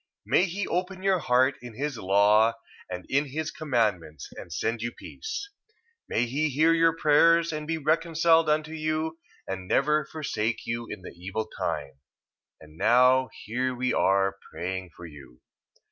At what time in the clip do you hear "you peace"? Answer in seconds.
4.81-5.47